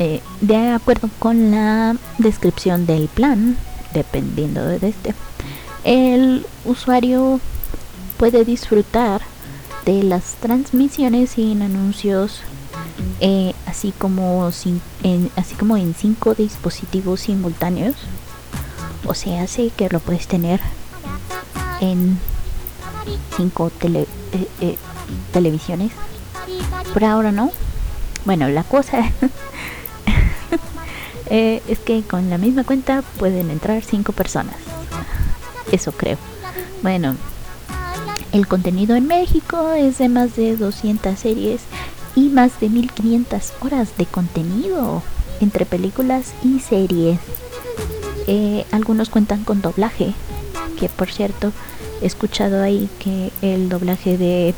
[0.02, 3.58] Eh, de acuerdo con la descripción del plan,
[3.94, 5.14] dependiendo de este,
[5.84, 7.42] el usuario
[8.18, 9.20] puede disfrutar
[9.86, 12.44] de las transmisiones sin anuncios,
[13.20, 14.50] eh, así, como
[15.04, 17.96] en, así como en cinco dispositivos simultáneos.
[19.06, 20.62] O sea, hace que lo puedes tener
[21.82, 22.18] en
[23.36, 24.06] cinco eh,
[24.62, 24.78] eh,
[25.32, 25.92] televisiones.
[26.94, 27.52] Por ahora no.
[28.26, 29.00] Bueno, la cosa
[31.30, 34.56] es que con la misma cuenta pueden entrar cinco personas.
[35.72, 36.18] Eso creo.
[36.82, 37.16] Bueno,
[38.32, 41.62] el contenido en México es de más de 200 series
[42.16, 45.02] y más de 1500 horas de contenido
[45.40, 47.20] entre películas y series.
[48.28, 50.14] Eh, algunos cuentan con doblaje,
[50.80, 51.52] que por cierto
[52.02, 54.54] escuchado ahí que el doblaje de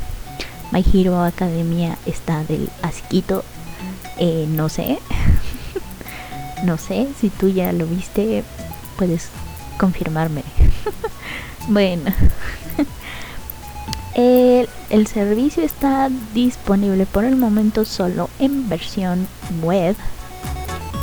[0.70, 3.44] My Hero Academia está del asquito.
[4.18, 4.98] Eh, no sé,
[6.64, 8.44] no sé si tú ya lo viste,
[8.96, 9.28] puedes
[9.78, 10.44] confirmarme.
[11.68, 12.12] bueno.
[14.14, 19.26] El, servicio está disponible por el momento solo en versión
[19.62, 19.96] web.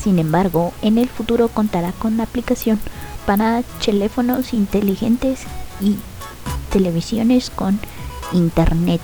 [0.04, 2.80] Sin embargo, en el futuro contará con una aplicación
[3.26, 5.42] para teléfonos inteligentes
[5.82, 5.96] y
[6.70, 7.80] televisiones con
[8.32, 9.02] internet.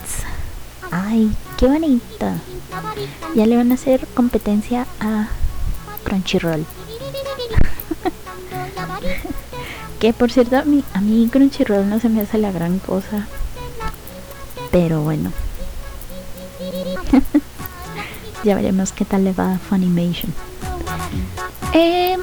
[0.92, 2.36] Ay, qué bonita.
[3.36, 5.28] Ya le van a hacer competencia a
[6.04, 6.66] Crunchyroll.
[10.00, 11.02] que por cierto, a mí, a
[11.32, 13.28] Crunchyroll no se me hace la gran cosa.
[14.72, 15.32] Pero bueno.
[18.44, 20.34] ya veremos qué tal le va a Funimation.
[21.74, 22.18] Eh,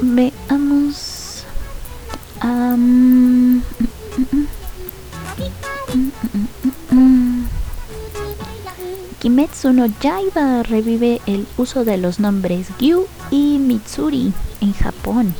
[0.00, 1.44] veamos.
[2.42, 3.23] Um,
[9.24, 15.34] Kimetsu no Yaiba revive el uso de los nombres Gyu y Mitsuri en Japón.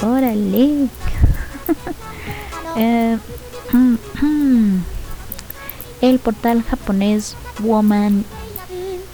[0.00, 0.86] Órale.
[2.74, 3.18] Eh,
[6.00, 8.24] el portal japonés Woman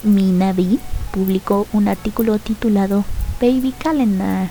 [0.04, 0.78] Minabi
[1.10, 3.04] publicó un artículo titulado
[3.40, 4.48] Baby Calendar,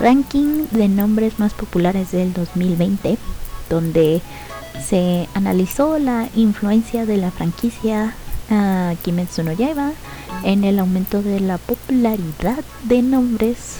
[0.00, 3.18] ranking de nombres más populares del 2020,
[3.68, 4.22] donde
[4.82, 8.14] se analizó la influencia de la franquicia
[8.50, 9.92] uh, Kimetsu no Yaiba
[10.44, 13.78] en el aumento de la popularidad de nombres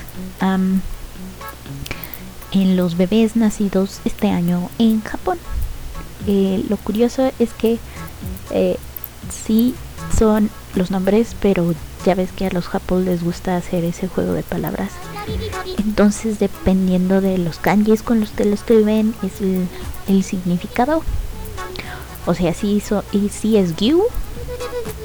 [2.53, 5.39] en los bebés nacidos este año en Japón.
[6.27, 7.79] Eh, lo curioso es que
[8.51, 8.77] eh,
[9.31, 9.75] sí
[10.17, 14.33] son los nombres, pero ya ves que a los Japón les gusta hacer ese juego
[14.33, 14.91] de palabras.
[15.79, 19.41] Entonces, dependiendo de los kanjis con los que lo escriben, es
[20.09, 21.03] el, significado.
[22.27, 24.05] O sea, si, y si es Gyu,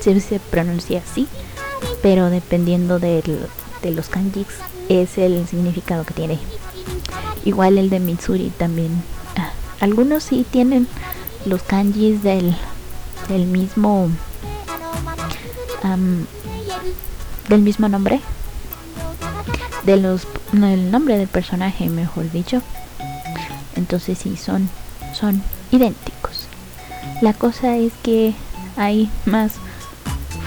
[0.02, 1.28] se, pronuncia así,
[2.02, 3.24] pero dependiendo de
[3.84, 4.48] los kanjis,
[4.90, 6.40] es el significado que tiene.
[7.46, 8.92] Igual el de Mitsuri también.
[9.38, 10.88] Ah, algunos sí tienen
[11.46, 12.56] los kanjis del,
[13.30, 14.10] del mismo
[17.50, 18.22] del mismo nombre
[19.84, 22.62] de los el nombre del personaje mejor dicho
[23.76, 24.70] entonces sí son
[25.14, 25.42] son
[25.72, 26.46] idénticos
[27.22, 28.36] la cosa es que
[28.78, 29.54] hay más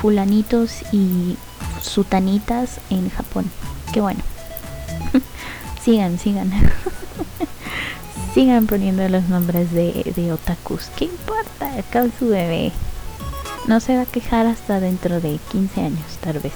[0.05, 1.35] fulanitos y
[1.81, 3.51] sutanitas en Japón
[3.91, 4.21] qué bueno
[5.83, 6.53] sigan sigan
[8.35, 12.71] sigan poniendo los nombres de, otakus qué importa acá su bebé
[13.67, 16.53] no se va a quejar hasta dentro de 15 años, tal vez.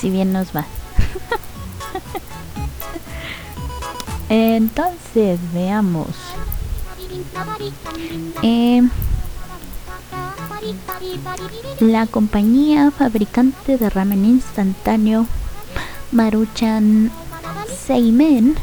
[0.00, 0.66] Si bien nos va.
[4.28, 6.08] Entonces, veamos.
[8.42, 8.82] Eh,
[11.80, 15.26] la compañía fabricante de ramen instantáneo
[16.12, 17.10] Maruchan
[17.86, 18.54] Seimen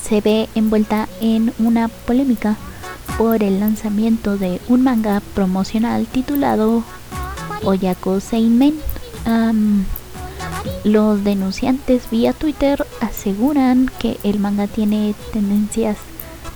[0.00, 2.56] se ve envuelta en una polémica
[3.18, 6.84] por el lanzamiento de un manga promocional titulado
[7.64, 8.78] Oyako Seinmen.
[10.84, 15.96] los denunciantes vía Twitter aseguran que el manga tiene tendencias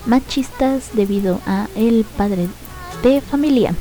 [0.06, 2.48] machistas debido a el padre
[3.02, 3.74] de familia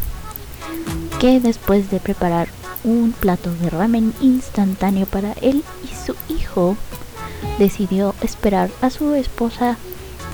[1.23, 2.49] que después de preparar
[2.83, 6.75] un plato de ramen instantáneo para él y su hijo
[7.57, 9.77] decidió esperar a su esposa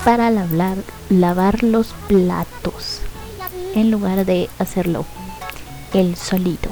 [0.04, 0.78] para lavar,
[1.08, 3.02] lavar los platos
[3.76, 5.06] en lugar de hacerlo
[5.94, 6.70] el solito.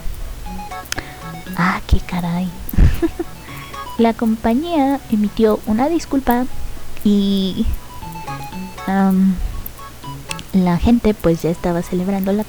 [1.56, 2.50] Ah, qué caray.
[3.98, 6.44] la compañía emitió una disculpa
[7.04, 7.66] y
[10.54, 12.44] la gente pues ya estaba celebrando la,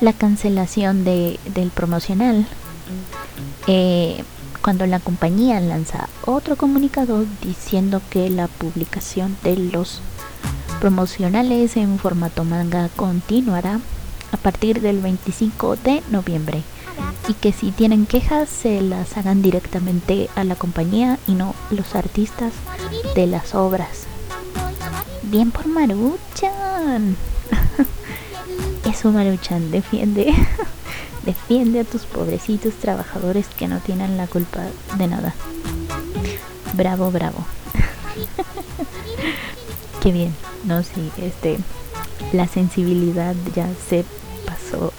[0.00, 2.46] la cancelación de, del promocional.
[3.66, 4.22] Eh,
[4.62, 10.00] cuando la compañía lanza otro comunicado diciendo que la publicación de los
[10.80, 13.80] promocionales en formato manga continuará
[14.32, 16.62] a partir del 25 de noviembre
[17.28, 21.94] y que si tienen quejas se las hagan directamente a la compañía y no los
[21.94, 22.52] artistas
[23.14, 24.06] de las obras.
[25.22, 27.16] Bien por Maruchan.
[28.94, 30.32] Eso Maruchan defiende.
[31.26, 34.60] Defiende a tus pobrecitos trabajadores que no tienen la culpa
[34.96, 35.34] de nada.
[36.74, 37.44] Bravo, bravo.
[40.00, 40.32] Qué bien,
[40.62, 41.58] no sí, este
[42.32, 44.04] la sensibilidad ya se
[44.46, 44.92] pasó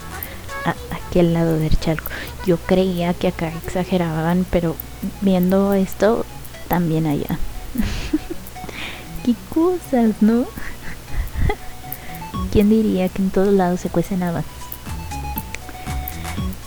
[0.66, 2.10] a aquel lado del charco.
[2.46, 4.76] Yo creía que acá exageraban, pero
[5.22, 6.26] viendo esto
[6.68, 7.40] también allá.
[9.26, 10.46] Qué cosas, ¿no?
[12.56, 14.46] ¿Quién diría que en todos lados se cuecen habas?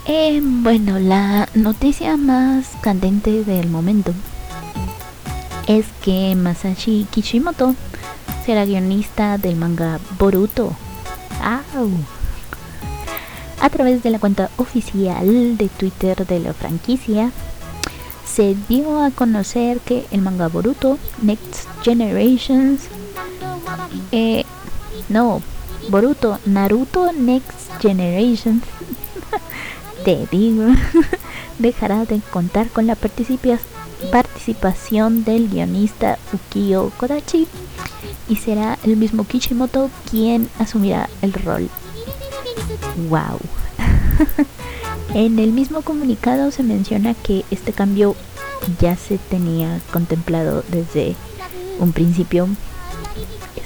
[0.05, 4.13] Eh, bueno, la noticia más candente del momento
[5.65, 7.73] es que Masashi Kishimoto
[8.45, 10.73] será guionista del manga Boruto.
[11.41, 11.63] A
[13.71, 17.31] través de la cuenta oficial de Twitter de la franquicia,
[18.31, 22.81] se dio a conocer que el manga Boruto Next Generations,
[24.11, 24.45] eh,
[25.09, 25.41] no,
[25.89, 28.63] Boruto Naruto Next Generations
[30.05, 30.67] te digo,
[31.59, 37.47] dejará de contar con la participación del guionista Ukio Kodachi
[38.27, 41.67] y será el mismo Kishimoto quien asumirá el rol.
[43.09, 43.39] ¡Wow!
[45.15, 48.15] en el mismo comunicado se menciona que este cambio
[48.79, 51.15] ya se tenía contemplado desde
[51.79, 52.47] un principio.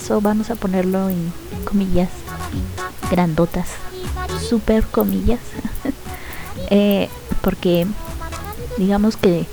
[0.09, 1.31] Vamos a ponerlo en
[1.63, 2.09] comillas
[3.09, 3.69] grandotas,
[4.47, 5.39] super comillas.
[6.69, 7.09] Eh,
[7.41, 7.85] porque
[8.77, 9.45] digamos que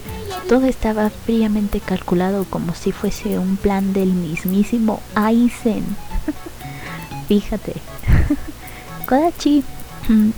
[0.48, 5.84] todo estaba fríamente calculado como si fuese un plan del mismísimo Aizen.
[7.28, 7.74] Fíjate.
[9.06, 9.64] Kodachi
[10.08, 10.30] mm,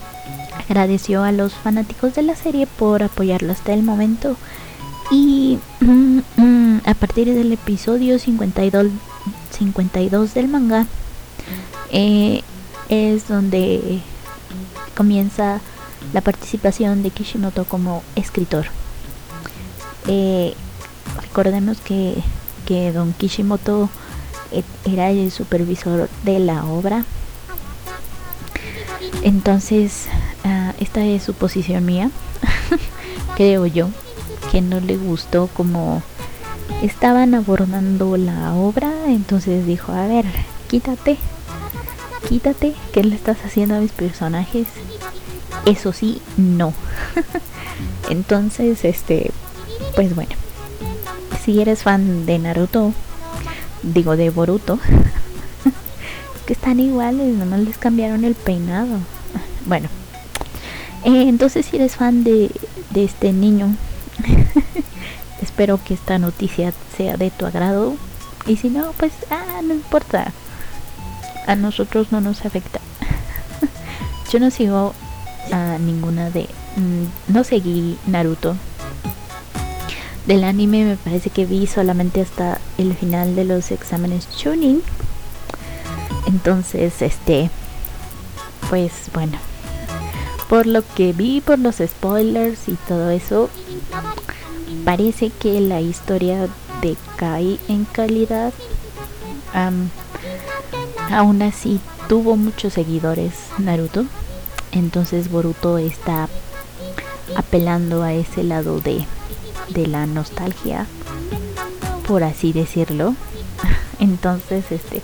[0.69, 4.37] agradeció a los fanáticos de la serie por apoyarlo hasta el momento
[5.11, 8.87] y mm, mm, a partir del episodio 52,
[9.53, 10.87] 52 del manga
[11.91, 12.43] eh,
[12.89, 14.01] es donde
[14.97, 15.61] comienza
[16.13, 18.67] la participación de Kishimoto como escritor.
[20.09, 20.55] Eh,
[21.21, 22.17] recordemos que,
[22.67, 23.89] que Don Kishimoto
[24.51, 27.05] e, era el supervisor de la obra.
[29.23, 30.07] Entonces,
[30.45, 32.11] uh, esta es su posición mía,
[33.37, 33.89] creo yo,
[34.51, 36.03] que no le gustó como
[36.83, 40.24] estaban abordando la obra, entonces dijo, a ver,
[40.68, 41.16] quítate,
[42.28, 44.66] quítate, ¿qué le estás haciendo a mis personajes?
[45.64, 46.74] Eso sí, no.
[48.11, 49.30] entonces, este,
[49.95, 50.33] pues bueno,
[51.45, 52.93] si eres fan de Naruto,
[53.85, 54.80] digo de Boruto,
[56.47, 58.99] que están iguales, nomás les cambiaron el peinado.
[59.64, 59.89] Bueno,
[61.05, 62.51] eh, entonces si eres fan de,
[62.91, 63.76] de este niño,
[65.43, 67.95] espero que esta noticia sea de tu agrado.
[68.47, 70.32] Y si no, pues, ah, no importa.
[71.47, 72.80] A nosotros no nos afecta.
[74.32, 74.95] Yo no sigo
[75.53, 76.49] a ninguna de...
[76.76, 78.57] Mm, no seguí Naruto
[80.26, 84.80] del anime me parece que vi solamente hasta el final de los exámenes tuning
[86.26, 87.51] entonces este
[88.70, 89.38] pues bueno
[90.49, 93.51] por lo que vi por los spoilers y todo eso
[94.85, 96.49] parece que la historia
[96.81, 98.53] decae en calidad
[101.11, 104.07] aún así tuvo muchos seguidores Naruto
[104.73, 106.29] entonces Boruto está
[107.37, 109.05] apelando a ese lado de
[109.73, 110.87] de la nostalgia,
[112.07, 113.14] por así decirlo.
[113.99, 115.03] Entonces, este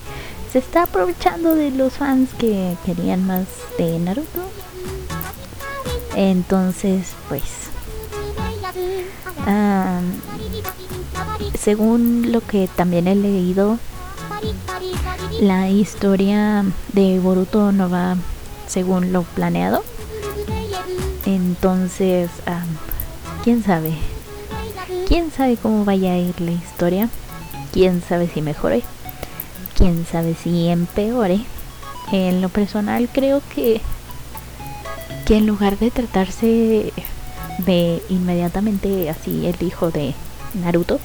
[0.53, 3.47] se está aprovechando de los fans que querían más
[3.77, 4.43] de Naruto.
[6.16, 7.43] Entonces, pues
[11.59, 13.79] según lo que también he leído,
[15.41, 18.16] la historia de Boruto no va
[18.66, 19.83] según lo planeado.
[21.27, 22.31] Entonces,
[23.45, 23.93] quién sabe.
[25.07, 27.09] Quién sabe cómo vaya a ir la historia.
[27.73, 28.83] Quién sabe si mejore.
[29.77, 31.41] Quién sabe si empeore.
[32.12, 33.81] En lo personal creo que
[35.27, 36.93] que en lugar de tratarse
[37.59, 40.15] de inmediatamente así el hijo de
[40.55, 41.01] Naruto,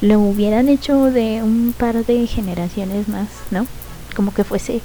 [0.00, 3.66] lo hubieran hecho de un par de generaciones más, ¿no?
[4.14, 4.80] Como que fuese,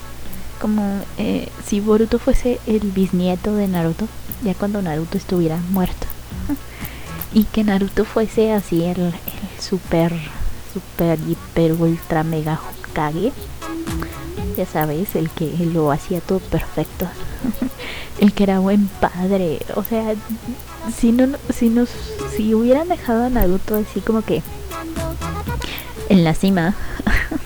[0.62, 4.08] como eh, si Boruto fuese el bisnieto de Naruto,
[4.44, 6.08] ya cuando Naruto estuviera muerto
[7.34, 9.14] y que Naruto fuese así el, el
[9.60, 10.14] super,
[10.74, 13.32] super, hiper, ultra, mega Hokage.
[14.58, 17.08] Ya sabes, el que lo hacía todo perfecto.
[18.20, 19.60] el que era buen padre.
[19.76, 20.14] O sea,
[20.96, 21.90] si no, si nos,
[22.36, 24.42] si hubieran dejado a Naruto así como que
[26.10, 26.76] en la cima,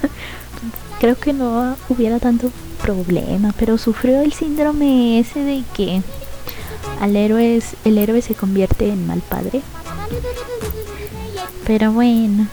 [0.99, 2.51] creo que no hubiera tanto
[2.82, 3.53] problema.
[3.58, 6.01] Pero sufrió el síndrome ese de que
[6.99, 9.62] al héroe el héroe se convierte en mal padre.
[11.66, 12.47] Pero bueno,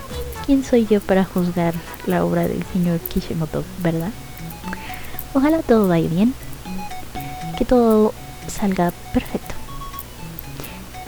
[0.46, 1.74] ¿quién soy yo para juzgar
[2.06, 4.10] la obra del señor Kishimoto, verdad?
[5.34, 6.34] Ojalá todo vaya bien,
[7.56, 8.12] que todo
[8.48, 9.54] salga perfecto.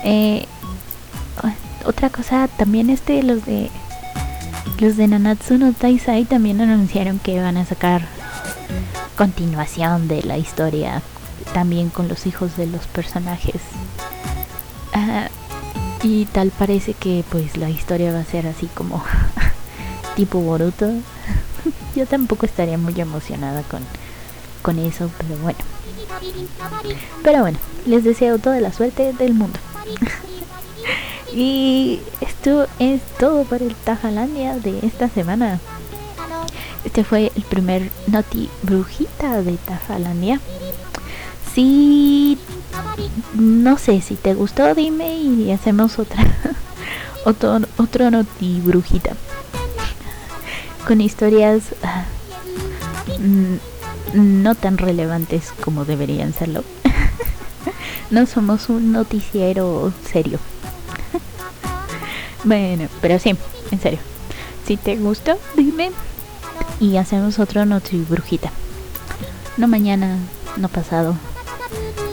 [0.03, 0.45] Eh,
[1.85, 3.69] otra cosa, también este, los de
[4.79, 8.01] los de Nanatsu no Taisai también anunciaron que van a sacar
[9.15, 11.01] continuación de la historia
[11.53, 13.61] también con los hijos de los personajes.
[14.93, 15.29] Ah,
[16.03, 19.03] y tal parece que pues la historia va a ser así como
[20.15, 20.89] tipo Boruto.
[21.95, 23.81] Yo tampoco estaría muy emocionada con,
[24.65, 25.59] con eso, pero bueno.
[27.21, 29.59] Pero bueno, les deseo toda la suerte del mundo.
[31.31, 35.59] y esto es todo para el Tajalandia de esta semana.
[36.83, 40.39] Este fue el primer Noti Brujita de Tajalandia
[41.53, 42.37] si
[43.35, 46.21] no sé si te gustó dime y hacemos otra
[47.25, 49.13] otro otro noti brujita
[50.85, 52.03] con historias ah,
[54.15, 56.63] no tan relevantes como deberían serlo.
[58.11, 60.39] No somos un noticiero serio.
[62.43, 63.35] Bueno pero sí
[63.71, 63.99] en serio.
[64.65, 65.91] Si te gustó dime
[66.79, 68.51] y hacemos otro noti brujita.
[69.57, 70.17] No mañana
[70.57, 71.15] no pasado.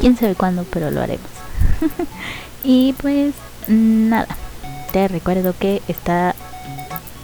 [0.01, 1.27] Quién sabe cuándo, pero lo haremos.
[2.65, 3.35] y pues
[3.69, 4.27] nada,
[4.93, 6.35] te recuerdo que está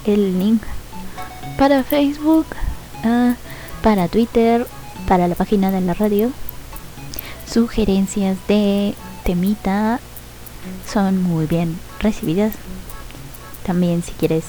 [0.05, 0.62] el link
[1.59, 2.47] para Facebook,
[3.05, 3.35] ah,
[3.89, 4.66] para Twitter,
[5.09, 6.30] para la página de la radio.
[7.51, 9.99] Sugerencias de temita
[10.86, 12.53] son muy bien recibidas.
[13.64, 14.45] También si quieres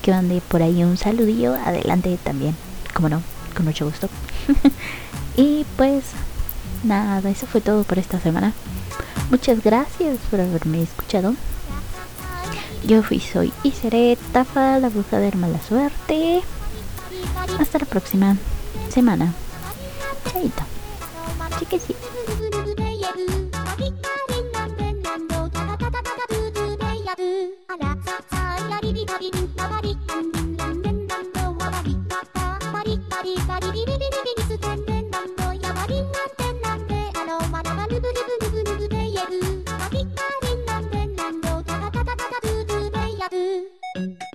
[0.00, 2.56] que mande por ahí un saludillo, adelante también.
[2.94, 3.22] Como no,
[3.54, 4.08] con mucho gusto.
[5.36, 6.04] y pues
[6.82, 8.54] nada, eso fue todo por esta semana.
[9.30, 11.34] Muchas gracias por haberme escuchado.
[12.86, 16.40] Yo fui, soy y seré Tafa, la bruja de mala suerte.
[17.58, 18.38] Hasta la próxima
[18.90, 19.32] semana.
[20.30, 20.64] Chaito.
[21.58, 22.10] Chiquecito.
[43.92, 44.29] Thank you.